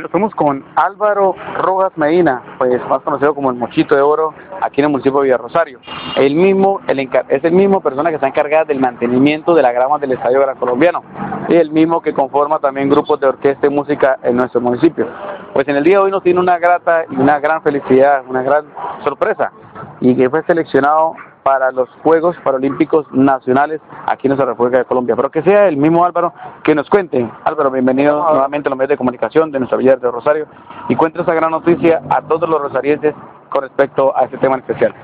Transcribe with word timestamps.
Bueno, 0.00 0.06
estamos 0.06 0.34
con 0.34 0.64
Álvaro 0.76 1.34
Rojas 1.58 1.92
Medina, 1.96 2.42
pues 2.56 2.80
más 2.88 3.02
conocido 3.02 3.34
como 3.34 3.50
el 3.50 3.56
Mochito 3.56 3.94
de 3.94 4.00
Oro, 4.00 4.32
aquí 4.62 4.80
en 4.80 4.86
el 4.86 4.92
municipio 4.92 5.18
de 5.18 5.24
Villarrosario. 5.24 5.78
El 6.16 6.36
mismo, 6.36 6.80
el 6.86 7.00
es 7.28 7.44
el 7.44 7.52
mismo 7.52 7.82
persona 7.82 8.08
que 8.08 8.14
está 8.14 8.26
encargada 8.26 8.64
del 8.64 8.80
mantenimiento 8.80 9.54
de 9.54 9.60
la 9.60 9.72
grama 9.72 9.98
del 9.98 10.12
Estadio 10.12 10.40
Gran 10.40 10.56
Colombiano 10.56 11.02
y 11.50 11.54
el 11.56 11.70
mismo 11.70 12.00
que 12.00 12.14
conforma 12.14 12.58
también 12.60 12.88
grupos 12.88 13.20
de 13.20 13.26
orquesta 13.26 13.66
y 13.66 13.68
música 13.68 14.18
en 14.22 14.38
nuestro 14.38 14.62
municipio. 14.62 15.06
Pues 15.52 15.68
en 15.68 15.76
el 15.76 15.84
día 15.84 15.96
de 15.96 16.04
hoy 16.04 16.10
nos 16.10 16.22
tiene 16.22 16.40
una 16.40 16.58
grata 16.58 17.04
y 17.10 17.16
una 17.16 17.38
gran 17.38 17.60
felicidad, 17.60 18.22
una 18.26 18.42
gran 18.42 18.64
sorpresa, 19.04 19.52
y 20.00 20.16
que 20.16 20.30
fue 20.30 20.42
seleccionado 20.44 21.12
para 21.42 21.72
los 21.72 21.88
Juegos 22.02 22.36
Paralímpicos 22.42 23.06
Nacionales 23.12 23.80
aquí 24.06 24.26
en 24.26 24.30
nuestra 24.30 24.46
República 24.46 24.78
de 24.78 24.84
Colombia. 24.84 25.16
Pero 25.16 25.30
que 25.30 25.42
sea 25.42 25.68
el 25.68 25.76
mismo 25.76 26.04
Álvaro 26.04 26.32
que 26.62 26.74
nos 26.74 26.88
cuente. 26.88 27.28
Álvaro, 27.44 27.70
bienvenido 27.70 28.18
nuevamente 28.18 28.68
a 28.68 28.70
los 28.70 28.78
medios 28.78 28.90
de 28.90 28.96
comunicación 28.96 29.50
de 29.50 29.58
nuestra 29.58 29.78
Villa 29.78 29.96
de 29.96 30.10
Rosario 30.10 30.46
y 30.88 30.96
cuente 30.96 31.20
esa 31.20 31.34
gran 31.34 31.50
noticia 31.50 32.02
a 32.10 32.22
todos 32.22 32.48
los 32.48 32.60
rosarienses 32.60 33.14
con 33.48 33.62
respecto 33.62 34.16
a 34.16 34.24
este 34.24 34.38
tema 34.38 34.56
especial. 34.56 34.94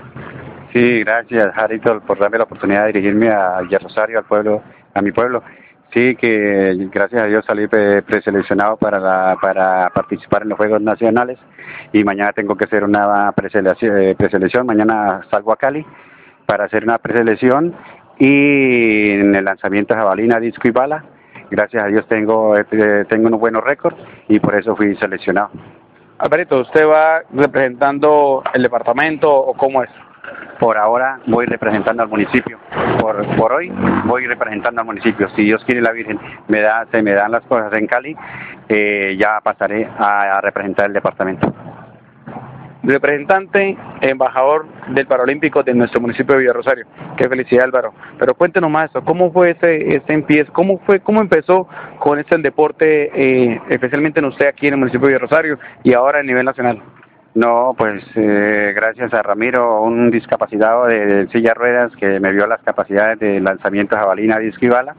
Sí, 0.72 1.00
gracias, 1.00 1.54
Jarito, 1.54 2.00
por 2.00 2.18
darme 2.18 2.38
la 2.38 2.44
oportunidad 2.44 2.82
de 2.82 2.92
dirigirme 2.92 3.30
a 3.30 3.60
Villa 3.62 3.78
Rosario, 3.78 4.18
al 4.18 4.24
pueblo, 4.24 4.62
a 4.94 5.02
mi 5.02 5.12
pueblo. 5.12 5.42
Sí, 5.92 6.16
que 6.16 6.74
gracias 6.92 7.22
a 7.22 7.26
Dios 7.26 7.44
salí 7.46 7.68
preseleccionado 7.68 8.76
para, 8.76 9.36
para 9.36 9.88
participar 9.90 10.42
en 10.42 10.50
los 10.50 10.58
Juegos 10.58 10.82
Nacionales 10.82 11.38
y 11.92 12.04
mañana 12.04 12.32
tengo 12.32 12.56
que 12.56 12.64
hacer 12.64 12.84
una 12.84 13.30
eh, 13.30 14.14
preselección, 14.18 14.66
mañana 14.66 15.22
salgo 15.30 15.52
a 15.52 15.56
Cali 15.56 15.86
para 16.46 16.64
hacer 16.64 16.84
una 16.84 16.98
preselección 16.98 17.74
y 18.18 19.10
en 19.10 19.34
el 19.34 19.44
lanzamiento 19.44 19.94
de 19.94 20.00
jabalina, 20.00 20.40
disco 20.40 20.68
y 20.68 20.70
bala. 20.70 21.04
Gracias 21.50 21.84
a 21.84 21.86
Dios 21.86 22.06
tengo, 22.08 22.56
eh, 22.56 23.04
tengo 23.08 23.28
unos 23.28 23.38
buenos 23.38 23.62
récords 23.62 23.96
y 24.28 24.40
por 24.40 24.54
eso 24.54 24.74
fui 24.74 24.96
seleccionado. 24.96 25.50
Alberto, 26.18 26.60
¿usted 26.60 26.88
va 26.88 27.20
representando 27.32 28.42
el 28.54 28.62
departamento 28.62 29.32
o 29.32 29.54
cómo 29.54 29.82
es? 29.82 29.90
Por 30.58 30.78
ahora 30.78 31.20
voy 31.26 31.44
representando 31.44 32.02
al 32.02 32.08
municipio. 32.08 32.58
Por, 32.98 33.36
por 33.36 33.52
hoy 33.52 33.70
voy 34.06 34.26
representando 34.26 34.80
al 34.80 34.86
municipio. 34.86 35.28
Si 35.36 35.42
Dios 35.42 35.62
quiere 35.64 35.82
la 35.82 35.92
Virgen 35.92 36.18
me 36.48 36.62
da, 36.62 36.86
se 36.90 37.02
me 37.02 37.12
dan 37.12 37.30
las 37.30 37.44
cosas 37.44 37.72
en 37.74 37.86
Cali, 37.86 38.16
eh, 38.68 39.16
ya 39.20 39.40
pasaré 39.42 39.86
a 39.98 40.40
representar 40.40 40.86
el 40.86 40.94
departamento 40.94 41.52
representante, 42.86 43.76
embajador 44.00 44.66
del 44.88 45.06
Paralímpico 45.06 45.62
de 45.62 45.74
nuestro 45.74 46.00
municipio 46.00 46.34
de 46.34 46.40
Villarrosario. 46.42 46.86
Qué 47.16 47.28
felicidad, 47.28 47.64
Álvaro. 47.64 47.92
Pero 48.18 48.34
cuéntenos 48.34 48.70
más 48.70 48.90
¿cómo 49.04 49.32
fue 49.32 49.50
ese, 49.50 49.96
ese 49.96 50.12
empiezo? 50.12 50.52
¿Cómo 50.52 50.78
fue, 50.86 51.00
cómo 51.00 51.20
empezó 51.20 51.68
con 51.98 52.18
este 52.18 52.38
deporte, 52.38 53.10
eh, 53.14 53.60
especialmente 53.68 54.20
en 54.20 54.26
usted 54.26 54.46
aquí 54.46 54.68
en 54.68 54.74
el 54.74 54.80
municipio 54.80 55.08
de 55.08 55.14
Villarrosario 55.14 55.58
y 55.82 55.92
ahora 55.92 56.20
a 56.20 56.22
nivel 56.22 56.44
nacional? 56.44 56.82
No, 57.34 57.74
pues 57.76 58.02
eh, 58.14 58.72
gracias 58.74 59.12
a 59.12 59.22
Ramiro, 59.22 59.82
un 59.82 60.10
discapacitado 60.10 60.86
de, 60.86 61.28
silla 61.28 61.52
ruedas 61.52 61.94
que 61.96 62.18
me 62.18 62.32
vio 62.32 62.46
las 62.46 62.62
capacidades 62.62 63.18
de 63.18 63.40
lanzamiento 63.40 63.94
jabalina, 63.94 64.38
disco 64.38 64.64
y 64.64 64.68
bala 64.68 64.96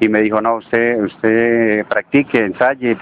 y 0.00 0.08
me 0.08 0.20
dijo, 0.20 0.40
no, 0.40 0.56
usted, 0.56 1.00
usted 1.02 1.86
practique, 1.86 2.38
ensaye, 2.38 2.96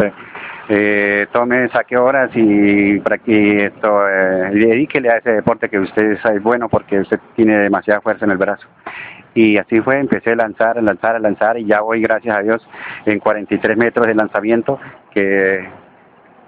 eh, 0.69 1.27
tome, 1.33 1.69
saque 1.69 1.97
horas 1.97 2.31
y, 2.35 2.95
y 3.27 3.57
esto, 3.61 4.09
eh, 4.09 4.51
dedíquele 4.53 5.11
a 5.11 5.19
ese 5.19 5.33
deporte 5.33 5.69
que 5.69 5.79
usted 5.79 6.13
es 6.13 6.43
bueno 6.43 6.69
porque 6.69 7.01
usted 7.01 7.21
tiene 7.37 7.59
demasiada 7.59 8.01
fuerza 8.01 8.25
en 8.25 8.31
el 8.31 8.39
brazo. 8.39 8.67
Y 9.35 9.59
así 9.59 9.81
fue, 9.81 9.99
empecé 9.99 10.31
a 10.31 10.37
lanzar, 10.37 10.79
a 10.79 10.81
lanzar, 10.81 11.17
a 11.17 11.19
lanzar 11.19 11.59
y 11.59 11.67
ya 11.67 11.81
voy, 11.81 12.01
gracias 12.01 12.37
a 12.37 12.41
Dios, 12.41 12.67
en 13.05 13.19
43 13.19 13.77
metros 13.77 14.07
de 14.07 14.15
lanzamiento, 14.15 14.79
que, 15.13 15.69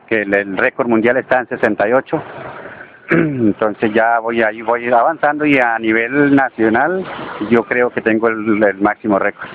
que 0.06 0.22
el, 0.22 0.56
récord 0.56 0.88
mundial 0.88 1.16
está 1.16 1.40
en 1.40 1.48
68 1.48 2.22
entonces 3.10 3.92
ya 3.92 4.18
voy 4.18 4.42
ahí 4.42 4.62
voy 4.62 4.90
avanzando 4.90 5.44
y 5.44 5.58
a 5.58 5.78
nivel 5.78 6.34
nacional 6.34 7.04
yo 7.50 7.62
creo 7.64 7.90
que 7.90 8.00
tengo 8.00 8.28
el, 8.28 8.62
el 8.62 8.78
máximo 8.78 9.18
récord. 9.18 9.48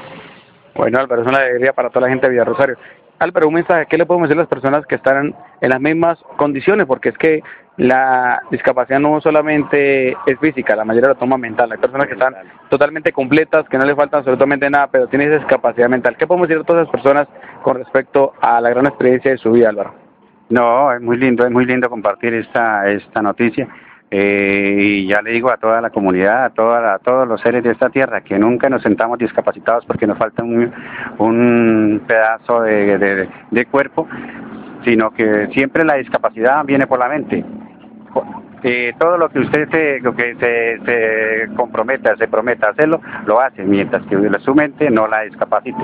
Bueno 0.76 1.00
Álvaro, 1.00 1.22
es 1.22 1.28
una 1.28 1.40
alegría 1.40 1.74
para 1.74 1.90
toda 1.90 2.08
la 2.08 2.10
gente 2.10 2.28
de 2.28 2.32
Villarrosario. 2.32 2.78
Álvaro, 3.22 3.50
un 3.50 3.54
mensaje, 3.54 3.86
¿qué 3.86 4.00
le 4.00 4.08
podemos 4.08 4.28
decir 4.28 4.40
a 4.40 4.42
las 4.42 4.50
personas 4.50 4.84
que 4.88 4.96
están 4.96 5.36
en 5.62 5.70
las 5.70 5.80
mismas 5.80 6.18
condiciones? 6.38 6.88
Porque 6.88 7.09
es 7.09 7.18
que 7.20 7.44
la 7.78 8.42
discapacidad 8.50 9.00
no 9.00 9.22
solamente 9.22 10.14
es 10.26 10.40
física, 10.40 10.76
la 10.76 10.86
mayoría 10.86 11.09
la 11.09 11.16
toma 11.16 11.38
mental. 11.38 11.72
Hay 11.72 11.78
personas 11.78 12.08
que 12.08 12.14
están 12.14 12.34
totalmente 12.70 13.12
completas, 13.12 13.70
que 13.70 13.78
no 13.78 13.86
le 13.86 13.96
falta 13.96 14.18
absolutamente 14.18 14.68
nada, 14.72 14.88
pero 14.88 15.06
tienen 15.06 15.28
esa 15.28 15.38
discapacidad 15.38 15.88
mental. 15.88 16.18
¿Qué 16.18 16.26
podemos 16.26 16.48
decir 16.48 16.64
a 16.64 16.66
todas 16.66 16.88
esas 16.88 16.92
personas 16.92 17.28
con 17.62 17.78
respecto 17.78 18.34
a 18.42 18.59
la 18.59 18.72
gran 18.72 18.88
experiencia 18.88 19.30
de 19.30 19.38
su 19.38 19.52
vida, 19.52 19.70
Álvaro? 19.70 19.94
No, 20.50 20.92
es 20.92 21.00
muy 21.00 21.18
lindo, 21.18 21.46
es 21.46 21.52
muy 21.52 21.66
lindo 21.66 21.92
compartir 21.92 22.34
esta, 22.34 22.90
esta 22.90 23.22
noticia. 23.22 23.68
Eh, 24.14 24.76
y 24.78 25.08
ya 25.08 25.22
le 25.22 25.32
digo 25.32 25.50
a 25.50 25.58
toda 25.58 25.80
la 25.80 25.90
comunidad, 25.90 26.44
a, 26.44 26.50
toda, 26.50 26.96
a 26.96 27.00
todos 27.00 27.26
los 27.26 27.40
seres 27.40 27.64
de 27.64 27.72
esta 27.72 27.90
tierra, 27.90 28.20
que 28.22 28.38
nunca 28.38 28.70
nos 28.70 28.82
sentamos 28.84 29.18
discapacitados 29.18 29.86
porque 29.86 30.06
nos 30.06 30.18
falta 30.18 30.44
un, 30.44 32.02
pedazo 32.06 32.62
de, 32.62 33.30
de 33.50 33.66
cuerpo, 33.68 34.10
sino 34.84 35.12
que 35.12 35.48
siempre 35.54 35.86
la 35.86 35.96
discapacidad 35.96 36.66
viene 36.66 36.88
por 36.88 37.00
la 37.00 37.08
mente 37.08 37.46
eh, 38.64 38.94
todo 39.00 39.18
lo 39.18 39.30
que 39.30 39.40
usted 39.40 39.70
se, 39.70 40.02
que 40.16 40.36
se, 40.36 40.86
se 40.86 41.56
comprometa, 41.56 42.16
se 42.16 42.28
prometa 42.28 42.70
hacerlo, 42.70 43.02
lo 43.26 43.40
hace, 43.40 43.64
mientras 43.64 44.06
que 44.06 44.18
su 44.42 44.54
mente 44.54 44.90
no 44.92 45.08
la 45.08 45.22
discapacite. 45.22 45.82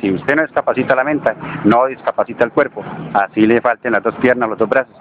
Si 0.00 0.12
usted 0.12 0.36
no 0.36 0.42
discapacita 0.42 0.94
la 0.94 1.04
mente, 1.04 1.32
no 1.64 1.86
discapacita 1.86 2.44
el 2.44 2.52
cuerpo, 2.52 2.84
así 3.14 3.46
le 3.46 3.60
falten 3.60 3.92
las 3.92 4.02
dos 4.02 4.14
piernas, 4.16 4.48
los 4.50 4.58
dos 4.58 4.68
brazos. 4.68 4.94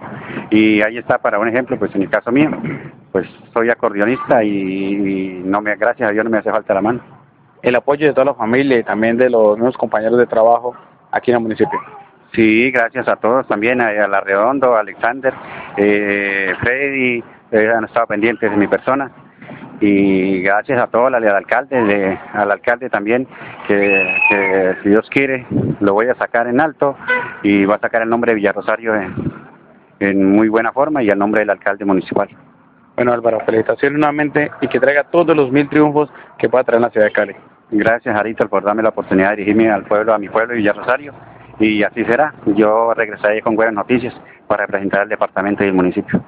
Y 0.49 0.81
ahí 0.81 0.97
está 0.97 1.17
para 1.17 1.39
un 1.39 1.47
ejemplo, 1.47 1.77
pues 1.77 1.93
en 1.95 2.03
el 2.03 2.09
caso 2.09 2.31
mío, 2.31 2.49
pues 3.11 3.27
soy 3.53 3.69
acordeonista 3.69 4.43
y, 4.43 5.41
no 5.45 5.61
me, 5.61 5.75
gracias 5.75 6.09
a 6.09 6.11
Dios 6.11 6.23
no 6.23 6.31
me 6.31 6.37
hace 6.37 6.51
falta 6.51 6.73
la 6.73 6.81
mano. 6.81 7.01
El 7.61 7.75
apoyo 7.75 8.07
de 8.07 8.13
toda 8.13 8.25
la 8.25 8.33
familia 8.33 8.77
y 8.77 8.83
también 8.83 9.17
de 9.17 9.29
los 9.29 9.57
nuevos 9.57 9.77
compañeros 9.77 10.17
de 10.17 10.27
trabajo 10.27 10.75
aquí 11.11 11.31
en 11.31 11.37
el 11.37 11.43
municipio. 11.43 11.79
Sí, 12.33 12.71
gracias 12.71 13.07
a 13.07 13.15
todos 13.15 13.47
también, 13.47 13.81
a, 13.81 14.07
la 14.07 14.21
Redondo, 14.21 14.75
a 14.75 14.81
Alexander, 14.81 15.33
eh, 15.77 16.53
Freddy, 16.59 17.23
eh, 17.51 17.71
han 17.75 17.85
estado 17.85 18.07
pendientes 18.07 18.51
de 18.51 18.57
mi 18.57 18.67
persona 18.67 19.11
y 19.79 20.41
gracias 20.41 20.79
a 20.79 20.87
todos, 20.87 21.13
al, 21.13 21.27
alcalde, 21.27 22.19
al 22.33 22.51
alcalde 22.51 22.89
también, 22.89 23.27
que, 23.67 24.75
si 24.83 24.89
Dios 24.89 25.07
quiere 25.09 25.45
lo 25.79 25.93
voy 25.93 26.07
a 26.07 26.15
sacar 26.15 26.47
en 26.47 26.59
alto 26.59 26.97
y 27.43 27.65
va 27.65 27.75
a 27.75 27.79
sacar 27.79 28.01
el 28.01 28.09
nombre 28.09 28.31
de 28.31 28.35
Villarrosario 28.35 28.95
en, 28.95 29.26
en 29.99 30.31
muy 30.31 30.49
buena 30.49 30.71
forma 30.71 31.03
y 31.03 31.09
el 31.09 31.17
nombre 31.17 31.41
del 31.41 31.49
alcalde 31.49 31.85
municipal. 31.85 32.29
Bueno 32.95 33.13
Álvaro, 33.13 33.39
felicitaciones 33.45 33.99
nuevamente 33.99 34.51
y 34.61 34.67
que 34.67 34.79
traiga 34.79 35.03
todos 35.03 35.35
los 35.35 35.51
mil 35.51 35.69
triunfos 35.69 36.09
que 36.37 36.49
pueda 36.49 36.63
traer 36.63 36.77
en 36.77 36.83
la 36.83 36.89
ciudad 36.89 37.05
de 37.07 37.13
Cali. 37.13 37.35
Gracias 37.69 38.15
Arito 38.15 38.47
por 38.47 38.63
darme 38.63 38.81
la 38.81 38.89
oportunidad 38.89 39.31
de 39.31 39.37
dirigirme 39.37 39.69
al 39.69 39.83
pueblo, 39.83 40.13
a 40.13 40.17
mi 40.17 40.29
pueblo 40.29 40.53
de 40.53 40.57
Villarrosario 40.57 41.13
y 41.59 41.83
así 41.83 42.03
será. 42.05 42.33
Yo 42.45 42.93
regresaré 42.93 43.41
con 43.41 43.55
buenas 43.55 43.75
noticias 43.75 44.13
para 44.47 44.65
representar 44.65 45.03
el 45.03 45.09
departamento 45.09 45.63
y 45.63 45.67
el 45.67 45.73
municipio. 45.73 46.23